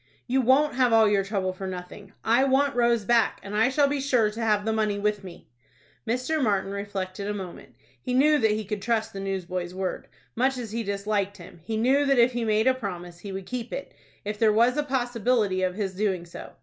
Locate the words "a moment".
7.27-7.75